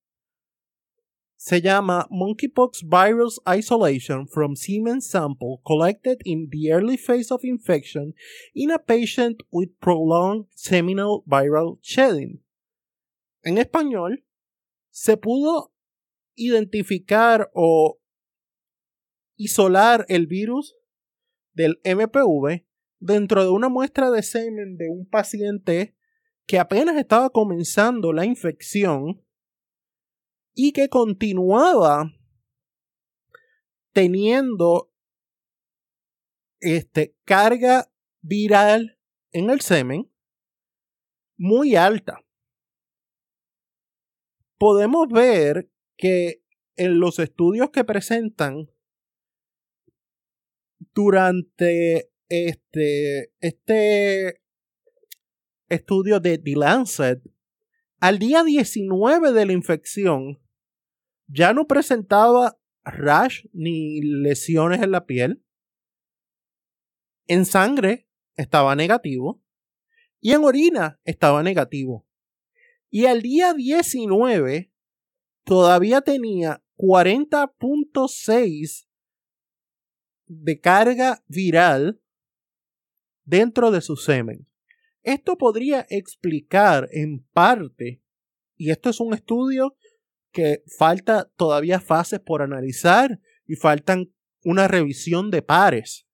se 1.35 1.61
llama 1.61 2.07
Monkeypox 2.09 2.83
Virus 2.83 3.39
Isolation 3.47 4.27
from 4.27 4.55
Semen 4.55 5.01
Sample 5.01 5.61
collected 5.65 6.19
in 6.25 6.49
the 6.49 6.71
early 6.71 6.97
phase 6.97 7.31
of 7.31 7.43
infection 7.43 8.13
in 8.53 8.71
a 8.71 8.79
patient 8.79 9.43
with 9.51 9.69
prolonged 9.79 10.47
seminal 10.55 11.23
viral 11.27 11.77
shedding 11.81 12.41
en 13.47 13.57
español, 13.57 14.25
se 14.89 15.15
pudo 15.15 15.73
identificar 16.35 17.49
o 17.53 17.99
isolar 19.37 20.05
el 20.09 20.27
virus 20.27 20.75
del 21.53 21.79
MPV 21.85 22.65
dentro 22.99 23.43
de 23.43 23.49
una 23.49 23.69
muestra 23.69 24.11
de 24.11 24.21
semen 24.21 24.75
de 24.75 24.89
un 24.89 25.07
paciente 25.09 25.95
que 26.45 26.59
apenas 26.59 26.97
estaba 26.97 27.29
comenzando 27.29 28.11
la 28.11 28.25
infección 28.25 29.25
y 30.53 30.73
que 30.73 30.89
continuaba 30.89 32.11
teniendo 33.93 34.91
este, 36.59 37.15
carga 37.23 37.89
viral 38.21 38.99
en 39.31 39.49
el 39.49 39.61
semen 39.61 40.11
muy 41.37 41.75
alta 41.75 42.26
podemos 44.57 45.07
ver 45.09 45.69
que 45.97 46.43
en 46.75 46.99
los 46.99 47.19
estudios 47.19 47.69
que 47.71 47.83
presentan 47.83 48.69
durante 50.93 52.11
este, 52.29 53.33
este 53.39 54.41
estudio 55.69 56.19
de 56.19 56.37
The 56.37 56.55
Lancet, 56.55 57.21
al 57.99 58.19
día 58.19 58.43
19 58.43 59.31
de 59.31 59.45
la 59.45 59.53
infección, 59.53 60.39
ya 61.27 61.53
no 61.53 61.67
presentaba 61.67 62.59
rash 62.83 63.45
ni 63.53 64.01
lesiones 64.01 64.81
en 64.81 64.91
la 64.91 65.05
piel. 65.05 65.43
En 67.27 67.45
sangre 67.45 68.07
estaba 68.35 68.75
negativo. 68.75 69.43
Y 70.19 70.31
en 70.31 70.43
orina 70.43 70.99
estaba 71.03 71.43
negativo. 71.43 72.06
Y 72.89 73.05
al 73.05 73.21
día 73.21 73.53
19 73.53 74.71
todavía 75.43 76.01
tenía 76.01 76.63
40.6 76.77 78.87
de 80.27 80.59
carga 80.59 81.23
viral 81.27 82.01
dentro 83.23 83.71
de 83.71 83.81
su 83.81 83.95
semen. 83.95 84.47
Esto 85.03 85.37
podría 85.37 85.85
explicar 85.89 86.89
en 86.91 87.25
parte, 87.31 88.01
y 88.55 88.71
esto 88.71 88.89
es 88.89 88.99
un 88.99 89.13
estudio 89.13 89.77
que 90.31 90.63
falta 90.77 91.31
todavía 91.35 91.79
fases 91.79 92.19
por 92.19 92.41
analizar 92.41 93.19
y 93.45 93.55
faltan 93.55 94.13
una 94.43 94.67
revisión 94.67 95.31
de 95.31 95.41
pares. 95.41 96.07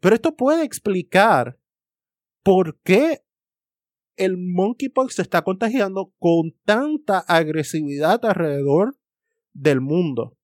Pero 0.00 0.14
esto 0.14 0.36
puede 0.36 0.64
explicar 0.64 1.58
por 2.42 2.78
qué 2.82 3.24
el 4.16 4.36
monkeypox 4.38 5.16
se 5.16 5.22
está 5.22 5.42
contagiando 5.42 6.12
con 6.18 6.54
tanta 6.64 7.18
agresividad 7.18 8.24
alrededor 8.24 8.96
del 9.52 9.80
mundo. 9.80 10.36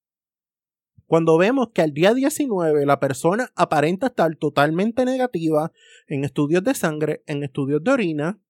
Cuando 1.06 1.36
vemos 1.36 1.70
que 1.74 1.82
al 1.82 1.92
día 1.92 2.14
19 2.14 2.86
la 2.86 2.98
persona 2.98 3.52
aparenta 3.54 4.06
estar 4.06 4.34
totalmente 4.36 5.04
negativa 5.04 5.72
en 6.06 6.24
estudios 6.24 6.64
de 6.64 6.74
sangre, 6.74 7.22
en 7.26 7.42
estudios 7.42 7.82
de 7.84 7.90
orina, 7.90 8.40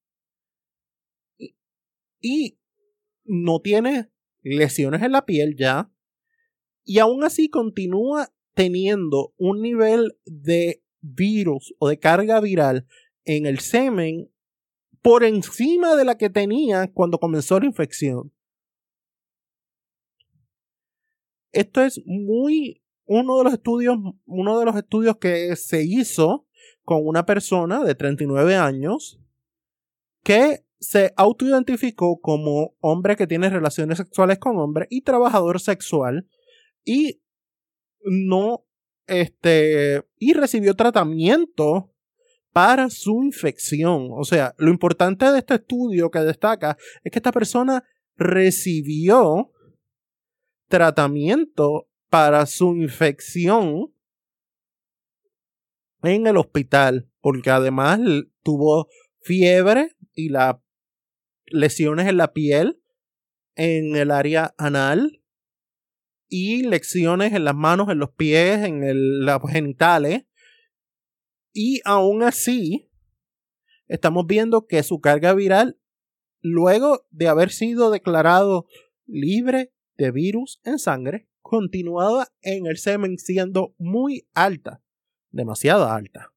y 2.20 2.58
no 3.24 3.60
tiene 3.60 4.12
lesiones 4.42 5.02
en 5.02 5.12
la 5.12 5.26
piel 5.26 5.56
ya, 5.56 5.90
y 6.84 6.98
aún 6.98 7.24
así 7.24 7.48
continúa 7.48 8.32
teniendo 8.54 9.34
un 9.38 9.60
nivel 9.60 10.16
de 10.24 10.82
virus 11.00 11.74
o 11.78 11.88
de 11.88 11.98
carga 11.98 12.40
viral 12.40 12.86
en 13.24 13.46
el 13.46 13.58
semen 13.58 14.31
por 15.02 15.24
encima 15.24 15.96
de 15.96 16.04
la 16.04 16.16
que 16.16 16.30
tenía 16.30 16.90
cuando 16.92 17.18
comenzó 17.18 17.58
la 17.58 17.66
infección. 17.66 18.32
Esto 21.52 21.82
es 21.82 22.00
muy 22.06 22.82
uno 23.04 23.38
de 23.38 23.44
los 23.44 23.52
estudios, 23.52 23.98
uno 24.24 24.58
de 24.58 24.64
los 24.64 24.76
estudios 24.76 25.18
que 25.18 25.54
se 25.56 25.84
hizo 25.84 26.46
con 26.84 27.06
una 27.06 27.26
persona 27.26 27.84
de 27.84 27.94
39 27.94 28.56
años 28.56 29.20
que 30.22 30.64
se 30.78 31.12
autoidentificó 31.16 32.20
como 32.20 32.74
hombre 32.80 33.16
que 33.16 33.26
tiene 33.26 33.50
relaciones 33.50 33.98
sexuales 33.98 34.38
con 34.38 34.56
hombre 34.58 34.86
y 34.88 35.02
trabajador 35.02 35.60
sexual 35.60 36.28
y 36.84 37.22
no 38.02 38.64
este 39.06 40.02
y 40.18 40.32
recibió 40.32 40.74
tratamiento 40.74 41.91
para 42.52 42.90
su 42.90 43.22
infección. 43.22 44.08
O 44.12 44.24
sea, 44.24 44.54
lo 44.58 44.70
importante 44.70 45.30
de 45.30 45.38
este 45.38 45.54
estudio 45.54 46.10
que 46.10 46.20
destaca 46.20 46.76
es 47.02 47.10
que 47.10 47.18
esta 47.18 47.32
persona 47.32 47.82
recibió 48.16 49.50
tratamiento 50.68 51.88
para 52.08 52.46
su 52.46 52.76
infección 52.76 53.94
en 56.02 56.26
el 56.26 56.36
hospital, 56.36 57.08
porque 57.20 57.50
además 57.50 58.00
tuvo 58.42 58.88
fiebre 59.20 59.96
y 60.14 60.28
las 60.28 60.56
lesiones 61.46 62.08
en 62.08 62.16
la 62.16 62.32
piel, 62.32 62.82
en 63.54 63.96
el 63.96 64.10
área 64.10 64.54
anal 64.58 65.22
y 66.28 66.62
lesiones 66.62 67.32
en 67.32 67.44
las 67.44 67.54
manos, 67.54 67.88
en 67.88 67.98
los 67.98 68.10
pies, 68.10 68.64
en 68.64 68.82
el, 68.82 69.20
los 69.24 69.40
genitales 69.50 70.24
y 71.52 71.80
aún 71.84 72.22
así, 72.22 72.90
estamos 73.88 74.26
viendo 74.26 74.66
que 74.66 74.82
su 74.82 75.00
carga 75.00 75.34
viral, 75.34 75.78
luego 76.40 77.06
de 77.10 77.28
haber 77.28 77.50
sido 77.50 77.90
declarado 77.90 78.66
libre 79.06 79.72
de 79.96 80.10
virus 80.10 80.60
en 80.64 80.78
sangre, 80.78 81.28
continuaba 81.40 82.28
en 82.40 82.66
el 82.66 82.78
semen 82.78 83.18
siendo 83.18 83.74
muy 83.78 84.26
alta, 84.34 84.82
demasiado 85.30 85.88
alta. 85.88 86.32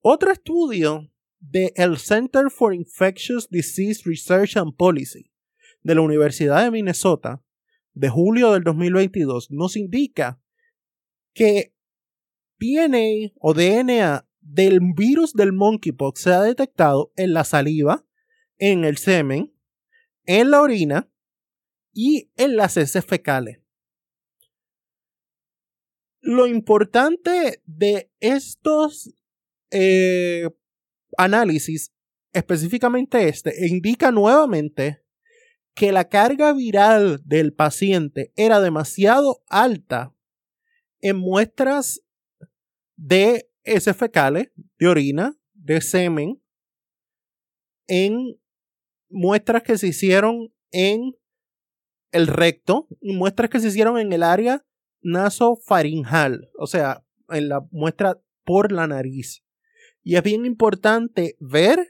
Otro 0.00 0.30
estudio 0.30 1.10
del 1.40 1.72
el 1.76 1.98
Center 1.98 2.50
for 2.50 2.74
Infectious 2.74 3.48
Disease 3.48 4.02
Research 4.04 4.56
and 4.56 4.76
Policy 4.76 5.30
de 5.82 5.94
la 5.94 6.02
Universidad 6.02 6.64
de 6.64 6.70
Minnesota 6.70 7.42
de 7.92 8.08
julio 8.08 8.52
del 8.52 8.64
2022 8.64 9.50
nos 9.50 9.76
indica 9.76 10.40
que 11.32 11.73
DNA 12.64 13.34
o 13.40 13.54
DNA 13.54 14.26
del 14.40 14.80
virus 14.96 15.32
del 15.34 15.52
monkeypox 15.52 16.20
se 16.20 16.32
ha 16.32 16.42
detectado 16.42 17.12
en 17.16 17.34
la 17.34 17.44
saliva, 17.44 18.06
en 18.58 18.84
el 18.84 18.96
semen, 18.96 19.52
en 20.24 20.50
la 20.50 20.62
orina 20.62 21.10
y 21.92 22.30
en 22.36 22.56
las 22.56 22.76
heces 22.76 23.04
fecales. 23.04 23.60
Lo 26.20 26.46
importante 26.46 27.62
de 27.66 28.10
estos 28.20 29.14
eh, 29.70 30.48
análisis, 31.18 31.92
específicamente 32.32 33.28
este, 33.28 33.66
indica 33.66 34.10
nuevamente 34.10 35.02
que 35.74 35.92
la 35.92 36.08
carga 36.08 36.52
viral 36.52 37.20
del 37.24 37.52
paciente 37.52 38.32
era 38.36 38.60
demasiado 38.60 39.42
alta 39.48 40.14
en 41.00 41.16
muestras 41.16 42.00
de 42.96 43.50
heces 43.62 43.96
fecales, 43.96 44.50
de 44.78 44.88
orina, 44.88 45.36
de 45.52 45.80
semen, 45.80 46.42
en 47.86 48.38
muestras 49.08 49.62
que 49.62 49.78
se 49.78 49.88
hicieron 49.88 50.52
en 50.70 51.14
el 52.12 52.26
recto 52.26 52.88
y 53.00 53.14
muestras 53.14 53.50
que 53.50 53.60
se 53.60 53.68
hicieron 53.68 53.98
en 53.98 54.12
el 54.12 54.22
área 54.22 54.64
nasofaringal, 55.02 56.48
o 56.58 56.66
sea, 56.66 57.04
en 57.28 57.48
la 57.48 57.60
muestra 57.70 58.20
por 58.44 58.72
la 58.72 58.86
nariz. 58.86 59.44
Y 60.02 60.16
es 60.16 60.22
bien 60.22 60.44
importante 60.44 61.36
ver 61.40 61.86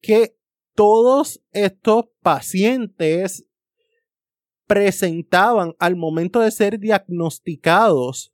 que 0.00 0.36
todos 0.74 1.42
estos 1.52 2.06
pacientes 2.22 3.46
presentaban 4.66 5.74
al 5.78 5.96
momento 5.96 6.40
de 6.40 6.50
ser 6.50 6.78
diagnosticados 6.78 8.32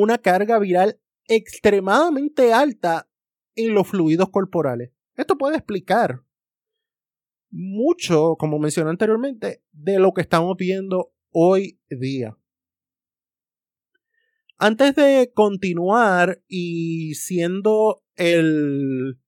una 0.00 0.18
carga 0.18 0.58
viral 0.58 1.00
extremadamente 1.26 2.52
alta 2.52 3.08
en 3.54 3.74
los 3.74 3.88
fluidos 3.88 4.30
corporales. 4.30 4.92
Esto 5.16 5.36
puede 5.36 5.56
explicar 5.56 6.22
mucho, 7.50 8.36
como 8.38 8.58
mencioné 8.58 8.90
anteriormente, 8.90 9.62
de 9.72 9.98
lo 9.98 10.12
que 10.12 10.22
estamos 10.22 10.56
viendo 10.56 11.12
hoy 11.30 11.80
día. 11.90 12.36
Antes 14.56 14.94
de 14.94 15.30
continuar 15.34 16.42
y 16.48 17.14
siendo 17.14 18.02
el 18.14 19.18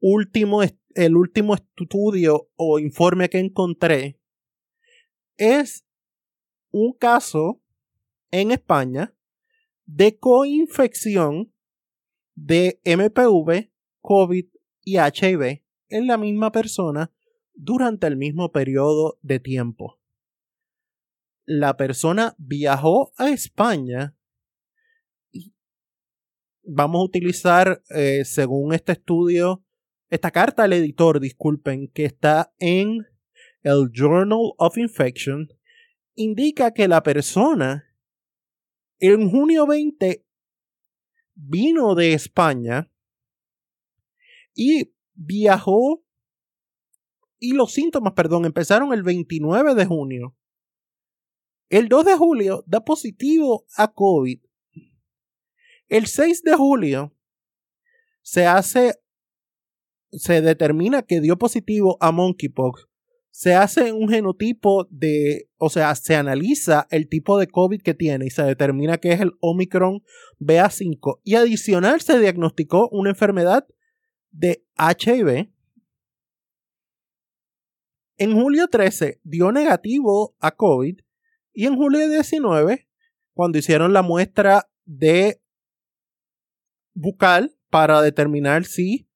último, 0.00 0.62
el 0.94 1.16
último 1.16 1.54
estudio 1.54 2.50
o 2.56 2.78
informe 2.78 3.28
que 3.28 3.38
encontré, 3.38 4.18
es 5.36 5.86
un 6.70 6.94
caso 6.94 7.62
en 8.30 8.50
España 8.50 9.14
de 9.88 10.18
coinfección 10.18 11.50
de 12.34 12.78
MPV, 12.84 13.70
COVID 14.02 14.46
y 14.84 14.98
HIV 14.98 15.62
en 15.88 16.06
la 16.06 16.18
misma 16.18 16.52
persona 16.52 17.10
durante 17.54 18.06
el 18.06 18.18
mismo 18.18 18.52
periodo 18.52 19.18
de 19.22 19.40
tiempo. 19.40 19.98
La 21.46 21.78
persona 21.78 22.34
viajó 22.36 23.14
a 23.16 23.30
España 23.30 24.14
y 25.32 25.54
vamos 26.62 27.00
a 27.00 27.04
utilizar, 27.04 27.82
eh, 27.88 28.26
según 28.26 28.74
este 28.74 28.92
estudio, 28.92 29.64
esta 30.10 30.30
carta 30.30 30.64
al 30.64 30.74
editor, 30.74 31.18
disculpen, 31.18 31.88
que 31.88 32.04
está 32.04 32.52
en 32.58 33.06
el 33.62 33.90
Journal 33.90 34.52
of 34.58 34.76
Infection, 34.76 35.48
indica 36.14 36.72
que 36.72 36.88
la 36.88 37.02
persona 37.02 37.87
en 38.98 39.30
junio 39.30 39.66
20 39.66 40.24
vino 41.34 41.94
de 41.94 42.14
España 42.14 42.90
y 44.54 44.92
viajó 45.14 46.02
y 47.38 47.52
los 47.52 47.72
síntomas, 47.72 48.14
perdón, 48.14 48.44
empezaron 48.44 48.92
el 48.92 49.04
29 49.04 49.74
de 49.76 49.86
junio. 49.86 50.36
El 51.68 51.88
2 51.88 52.04
de 52.04 52.16
julio 52.16 52.64
da 52.66 52.84
positivo 52.84 53.64
a 53.76 53.92
COVID. 53.92 54.40
El 55.88 56.06
6 56.06 56.42
de 56.42 56.54
julio 56.54 57.14
se 58.22 58.46
hace, 58.46 58.94
se 60.10 60.40
determina 60.40 61.02
que 61.02 61.20
dio 61.20 61.38
positivo 61.38 61.96
a 62.00 62.10
monkeypox. 62.10 62.87
Se 63.38 63.54
hace 63.54 63.92
un 63.92 64.08
genotipo 64.08 64.88
de, 64.90 65.48
o 65.58 65.70
sea, 65.70 65.94
se 65.94 66.16
analiza 66.16 66.88
el 66.90 67.08
tipo 67.08 67.38
de 67.38 67.46
COVID 67.46 67.82
que 67.82 67.94
tiene 67.94 68.26
y 68.26 68.30
se 68.30 68.42
determina 68.42 68.98
que 68.98 69.12
es 69.12 69.20
el 69.20 69.34
Omicron 69.38 70.02
BA5. 70.40 71.20
Y 71.22 71.36
adicional 71.36 72.00
se 72.00 72.18
diagnosticó 72.18 72.88
una 72.88 73.10
enfermedad 73.10 73.64
de 74.32 74.64
HIV. 74.76 75.52
En 78.16 78.34
julio 78.34 78.66
13 78.66 79.20
dio 79.22 79.52
negativo 79.52 80.34
a 80.40 80.50
COVID 80.56 80.98
y 81.52 81.66
en 81.66 81.76
julio 81.76 82.08
19, 82.08 82.88
cuando 83.34 83.58
hicieron 83.58 83.92
la 83.92 84.02
muestra 84.02 84.68
de 84.84 85.40
bucal 86.92 87.56
para 87.70 88.02
determinar 88.02 88.64
si 88.64 89.08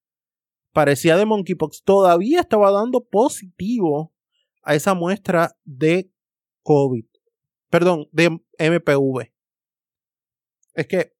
parecía 0.72 1.16
de 1.16 1.26
monkeypox, 1.26 1.82
todavía 1.82 2.38
estaba 2.38 2.70
dando 2.70 3.04
positivo 3.04 4.12
a 4.62 4.75
esa 4.75 4.94
muestra 4.94 5.57
de 5.64 6.11
COVID. 6.62 7.05
Perdón, 7.68 8.09
de 8.12 8.40
MPV. 8.59 9.33
Es 10.75 10.87
que 10.87 11.14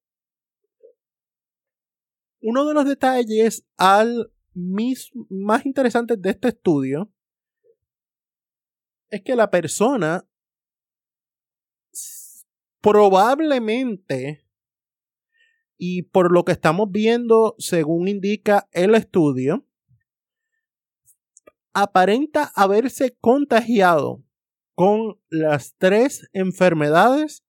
uno 2.41 2.65
de 2.65 2.73
los 2.73 2.85
detalles 2.85 3.65
al 3.77 4.31
más 4.53 5.65
interesantes 5.65 6.21
de 6.21 6.29
este 6.29 6.49
estudio 6.49 7.11
es 9.09 9.21
que 9.21 9.35
la 9.35 9.49
persona 9.49 10.27
probablemente 12.81 14.43
y 15.77 16.03
por 16.03 16.31
lo 16.31 16.45
que 16.45 16.51
estamos 16.51 16.91
viendo, 16.91 17.55
según 17.57 18.07
indica 18.07 18.67
el 18.71 18.95
estudio, 18.95 19.65
aparenta 21.73 22.51
haberse 22.55 23.15
contagiado 23.19 24.23
con 24.75 25.19
las 25.29 25.75
tres 25.77 26.29
enfermedades 26.33 27.43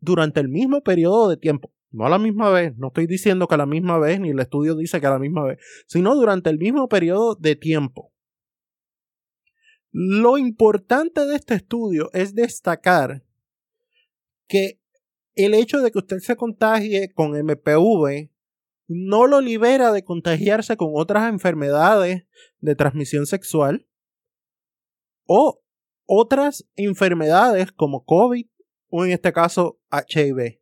durante 0.00 0.40
el 0.40 0.48
mismo 0.48 0.82
periodo 0.82 1.28
de 1.28 1.36
tiempo. 1.36 1.72
No 1.90 2.06
a 2.06 2.08
la 2.08 2.18
misma 2.18 2.50
vez, 2.50 2.76
no 2.76 2.88
estoy 2.88 3.06
diciendo 3.06 3.46
que 3.46 3.54
a 3.54 3.58
la 3.58 3.66
misma 3.66 3.98
vez, 3.98 4.18
ni 4.18 4.30
el 4.30 4.40
estudio 4.40 4.74
dice 4.74 5.00
que 5.00 5.06
a 5.06 5.10
la 5.10 5.18
misma 5.18 5.44
vez, 5.44 5.58
sino 5.86 6.14
durante 6.16 6.50
el 6.50 6.58
mismo 6.58 6.88
periodo 6.88 7.36
de 7.36 7.54
tiempo. 7.54 8.12
Lo 9.92 10.38
importante 10.38 11.24
de 11.24 11.36
este 11.36 11.54
estudio 11.54 12.10
es 12.12 12.34
destacar 12.34 13.24
que 14.48 14.80
el 15.36 15.54
hecho 15.54 15.80
de 15.80 15.92
que 15.92 15.98
usted 15.98 16.18
se 16.18 16.34
contagie 16.34 17.12
con 17.12 17.30
MPV 17.30 18.28
no 18.86 19.26
lo 19.26 19.40
libera 19.40 19.92
de 19.92 20.04
contagiarse 20.04 20.76
con 20.76 20.90
otras 20.94 21.28
enfermedades 21.28 22.26
de 22.58 22.74
transmisión 22.74 23.26
sexual 23.26 23.88
o 25.26 25.62
otras 26.06 26.68
enfermedades 26.76 27.72
como 27.72 28.04
COVID 28.04 28.46
o 28.88 29.04
en 29.04 29.12
este 29.12 29.32
caso 29.32 29.80
HIV. 29.90 30.60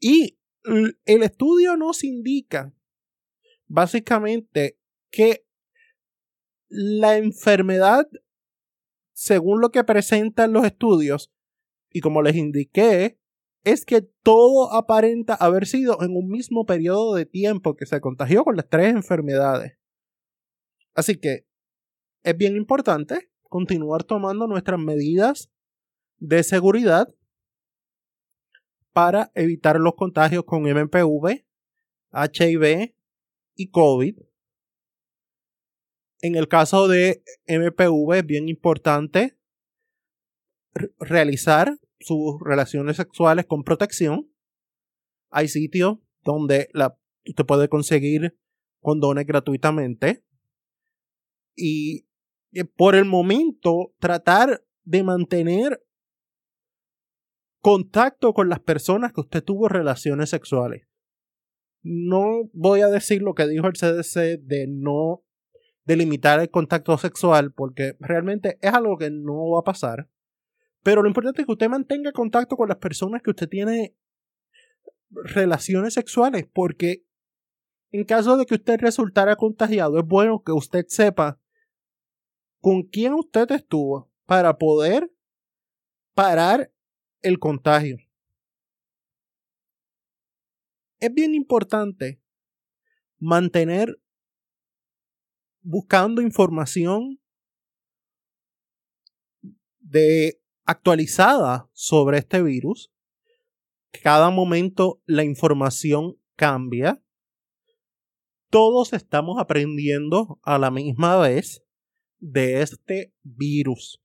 Y 0.00 0.38
el 0.64 1.22
estudio 1.22 1.76
nos 1.76 2.04
indica 2.04 2.74
básicamente 3.66 4.78
que 5.10 5.46
la 6.68 7.16
enfermedad, 7.16 8.08
según 9.12 9.60
lo 9.60 9.70
que 9.70 9.84
presentan 9.84 10.52
los 10.52 10.64
estudios, 10.64 11.32
y 11.90 12.00
como 12.00 12.22
les 12.22 12.36
indiqué, 12.36 13.18
es 13.64 13.86
que 13.86 14.02
todo 14.02 14.72
aparenta 14.74 15.34
haber 15.34 15.66
sido 15.66 16.02
en 16.02 16.14
un 16.14 16.28
mismo 16.28 16.66
periodo 16.66 17.14
de 17.14 17.24
tiempo 17.24 17.76
que 17.76 17.86
se 17.86 18.00
contagió 18.00 18.44
con 18.44 18.56
las 18.56 18.68
tres 18.68 18.94
enfermedades. 18.94 19.78
Así 20.94 21.18
que 21.18 21.46
es 22.22 22.36
bien 22.36 22.56
importante 22.56 23.30
continuar 23.42 24.04
tomando 24.04 24.46
nuestras 24.46 24.78
medidas 24.78 25.50
de 26.18 26.42
seguridad 26.42 27.14
para 28.92 29.32
evitar 29.34 29.80
los 29.80 29.94
contagios 29.94 30.44
con 30.44 30.62
MPV, 30.62 31.44
HIV 32.12 32.94
y 33.56 33.70
COVID. 33.70 34.18
En 36.20 36.36
el 36.36 36.48
caso 36.48 36.86
de 36.86 37.22
MPV 37.46 38.14
es 38.14 38.26
bien 38.26 38.48
importante 38.48 39.38
realizar 40.98 41.78
sus 42.00 42.36
relaciones 42.40 42.96
sexuales 42.96 43.46
con 43.46 43.64
protección. 43.64 44.30
Hay 45.30 45.48
sitios 45.48 45.98
donde 46.22 46.68
la, 46.72 46.98
usted 47.26 47.44
puede 47.44 47.68
conseguir 47.68 48.36
condones 48.80 49.26
gratuitamente. 49.26 50.24
Y 51.56 52.06
por 52.76 52.94
el 52.94 53.04
momento, 53.04 53.94
tratar 53.98 54.64
de 54.84 55.02
mantener 55.02 55.82
contacto 57.60 58.34
con 58.34 58.48
las 58.48 58.60
personas 58.60 59.12
que 59.12 59.22
usted 59.22 59.42
tuvo 59.42 59.68
relaciones 59.68 60.30
sexuales. 60.30 60.86
No 61.82 62.50
voy 62.52 62.82
a 62.82 62.88
decir 62.88 63.22
lo 63.22 63.34
que 63.34 63.46
dijo 63.46 63.66
el 63.66 63.72
CDC 63.72 64.40
de 64.42 64.66
no 64.68 65.24
delimitar 65.84 66.40
el 66.40 66.50
contacto 66.50 66.96
sexual 66.98 67.52
porque 67.52 67.96
realmente 68.00 68.58
es 68.60 68.72
algo 68.72 68.96
que 68.96 69.10
no 69.10 69.50
va 69.50 69.60
a 69.60 69.64
pasar. 69.64 70.08
Pero 70.84 71.02
lo 71.02 71.08
importante 71.08 71.40
es 71.40 71.46
que 71.46 71.52
usted 71.52 71.68
mantenga 71.68 72.12
contacto 72.12 72.56
con 72.56 72.68
las 72.68 72.76
personas 72.76 73.22
que 73.22 73.30
usted 73.30 73.48
tiene 73.48 73.96
relaciones 75.10 75.94
sexuales, 75.94 76.46
porque 76.52 77.06
en 77.90 78.04
caso 78.04 78.36
de 78.36 78.44
que 78.44 78.56
usted 78.56 78.78
resultara 78.80 79.34
contagiado, 79.36 79.98
es 79.98 80.06
bueno 80.06 80.42
que 80.44 80.52
usted 80.52 80.84
sepa 80.86 81.40
con 82.60 82.82
quién 82.82 83.14
usted 83.14 83.50
estuvo 83.50 84.10
para 84.26 84.58
poder 84.58 85.10
parar 86.12 86.70
el 87.22 87.38
contagio. 87.38 87.96
Es 91.00 91.14
bien 91.14 91.34
importante 91.34 92.20
mantener 93.18 93.98
buscando 95.62 96.20
información 96.20 97.18
de 99.80 100.43
actualizada 100.64 101.68
sobre 101.72 102.18
este 102.18 102.42
virus. 102.42 102.92
Cada 104.02 104.30
momento 104.30 105.00
la 105.06 105.24
información 105.24 106.16
cambia. 106.36 107.02
Todos 108.50 108.92
estamos 108.92 109.40
aprendiendo 109.40 110.38
a 110.42 110.58
la 110.58 110.70
misma 110.70 111.16
vez 111.16 111.64
de 112.18 112.62
este 112.62 113.12
virus. 113.22 114.00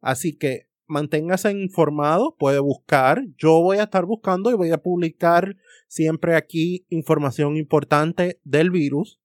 Así 0.00 0.36
que 0.36 0.68
manténgase 0.86 1.50
informado, 1.52 2.36
puede 2.36 2.58
buscar. 2.58 3.22
Yo 3.36 3.60
voy 3.60 3.78
a 3.78 3.84
estar 3.84 4.04
buscando 4.04 4.50
y 4.50 4.54
voy 4.54 4.70
a 4.70 4.82
publicar 4.82 5.56
siempre 5.88 6.36
aquí 6.36 6.86
información 6.88 7.56
importante 7.56 8.40
del 8.44 8.70
virus. 8.70 9.20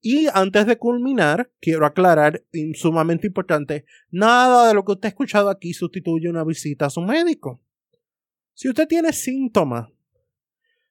Y 0.00 0.28
antes 0.32 0.66
de 0.66 0.78
culminar, 0.78 1.52
quiero 1.60 1.84
aclarar, 1.84 2.42
sumamente 2.74 3.26
importante, 3.26 3.84
nada 4.10 4.68
de 4.68 4.74
lo 4.74 4.84
que 4.84 4.92
usted 4.92 5.06
ha 5.06 5.10
escuchado 5.10 5.50
aquí 5.50 5.74
sustituye 5.74 6.30
una 6.30 6.42
visita 6.42 6.86
a 6.86 6.90
su 6.90 7.02
médico. 7.02 7.62
Si 8.54 8.68
usted 8.68 8.88
tiene 8.88 9.12
síntomas, 9.12 9.88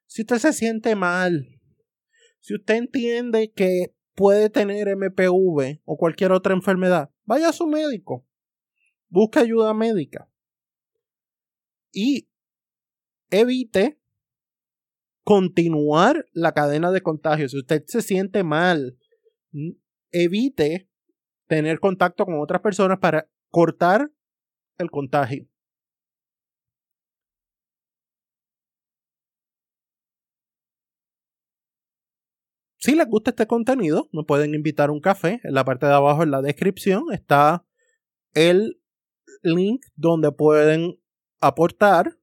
si 0.06 0.22
usted 0.22 0.38
se 0.38 0.54
siente 0.54 0.96
mal, 0.96 1.60
si 2.40 2.54
usted 2.54 2.76
entiende 2.76 3.52
que 3.52 3.96
puede 4.14 4.50
tener 4.50 4.88
MPV 4.96 5.82
o 5.86 5.98
cualquier 5.98 6.32
otra 6.32 6.54
enfermedad, 6.54 7.10
vaya 7.26 7.50
a 7.50 7.54
su 7.54 7.66
médico. 7.66 8.28
Busque 9.08 9.40
ayuda 9.40 9.74
médica. 9.74 10.30
Y 11.92 12.30
evite 13.32 14.00
continuar 15.24 16.28
la 16.32 16.54
cadena 16.54 16.92
de 16.92 17.02
contagio. 17.02 17.50
Si 17.50 17.58
usted 17.58 17.84
se 17.88 18.02
siente 18.02 18.44
mal, 18.44 18.99
evite 20.12 20.90
tener 21.48 21.80
contacto 21.80 22.26
con 22.26 22.40
otras 22.40 22.62
personas 22.62 23.00
para 23.00 23.30
cortar 23.50 24.12
el 24.78 24.92
contagio. 24.92 25.48
Si 32.78 32.96
les 32.96 33.08
gusta 33.08 33.32
este 33.32 33.46
contenido, 33.46 34.08
me 34.14 34.24
pueden 34.24 34.56
invitar 34.56 34.90
a 34.90 34.94
un 34.94 35.02
café. 35.02 35.42
En 35.44 35.54
la 35.54 35.66
parte 35.66 35.86
de 35.86 35.94
abajo, 35.94 36.24
en 36.24 36.32
la 36.32 36.42
descripción, 36.42 37.12
está 37.12 37.66
el 38.34 38.80
link 39.42 39.86
donde 39.96 40.32
pueden 40.32 40.98
aportar 41.42 42.18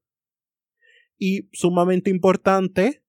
y 1.19 1.49
sumamente 1.53 2.11
importante, 2.11 3.03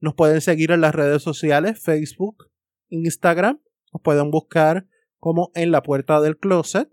nos 0.00 0.14
pueden 0.14 0.40
seguir 0.40 0.70
en 0.72 0.80
las 0.80 0.94
redes 0.94 1.22
sociales, 1.22 1.82
Facebook, 1.82 2.51
Instagram. 2.92 3.60
Nos 3.92 4.02
pueden 4.02 4.30
buscar 4.30 4.86
como 5.18 5.50
en 5.54 5.70
la 5.72 5.82
puerta 5.82 6.20
del 6.20 6.36
closet. 6.36 6.88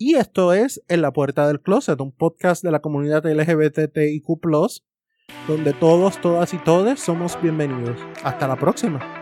Y 0.00 0.14
esto 0.14 0.52
es 0.52 0.80
En 0.86 1.02
la 1.02 1.12
Puerta 1.12 1.48
del 1.48 1.60
Closet, 1.60 2.00
un 2.00 2.12
podcast 2.12 2.62
de 2.62 2.70
la 2.70 2.80
comunidad 2.80 3.26
LGBTIQ, 3.26 4.28
donde 5.48 5.72
todos, 5.72 6.20
todas 6.20 6.54
y 6.54 6.58
todes 6.58 7.00
somos 7.00 7.40
bienvenidos. 7.42 7.98
Hasta 8.22 8.46
la 8.46 8.54
próxima. 8.54 9.17